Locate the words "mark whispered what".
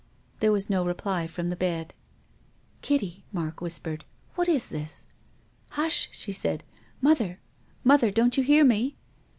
3.31-4.49